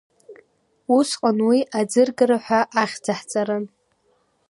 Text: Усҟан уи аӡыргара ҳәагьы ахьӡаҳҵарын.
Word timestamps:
Усҟан 0.97 1.37
уи 1.47 1.59
аӡыргара 1.79 2.37
ҳәагьы 2.45 2.79
ахьӡаҳҵарын. 2.83 3.65